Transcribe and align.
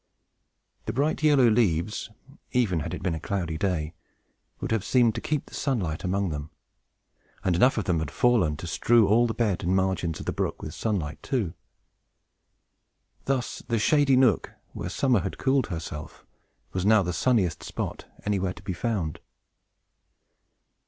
The 0.87 0.93
bright 0.93 1.21
yellow 1.21 1.47
leaves, 1.47 2.09
even 2.53 2.79
had 2.79 2.95
it 2.95 3.03
been 3.03 3.13
a 3.13 3.19
cloudy 3.19 3.55
day, 3.55 3.93
would 4.59 4.71
have 4.71 4.83
seemed 4.83 5.13
to 5.13 5.21
keep 5.21 5.45
the 5.45 5.53
sunlight 5.53 6.03
among 6.03 6.29
them; 6.29 6.49
and 7.43 7.55
enough 7.55 7.77
of 7.77 7.85
them 7.85 7.99
had 7.99 8.09
fallen 8.09 8.57
to 8.57 8.65
strew 8.65 9.07
all 9.07 9.27
the 9.27 9.35
bed 9.35 9.61
and 9.63 9.75
margin 9.75 10.09
of 10.17 10.25
the 10.25 10.31
brook 10.33 10.59
with 10.59 10.73
sunlight, 10.73 11.21
too. 11.21 11.53
Thus 13.25 13.61
the 13.67 13.77
shady 13.77 14.17
nook, 14.17 14.49
where 14.73 14.89
summer 14.89 15.19
had 15.19 15.37
cooled 15.37 15.67
herself, 15.67 16.25
was 16.73 16.83
now 16.83 17.03
the 17.03 17.13
sunniest 17.13 17.61
spot 17.61 18.07
anywhere 18.25 18.53
to 18.53 18.63
be 18.63 18.73
found. 18.73 19.19